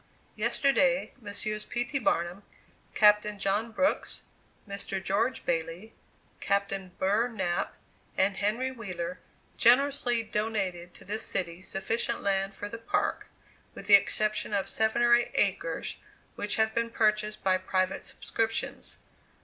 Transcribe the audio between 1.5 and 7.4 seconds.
P. T. Barnum, Captain John Brooks, Mr. George Bailey, Captain Burr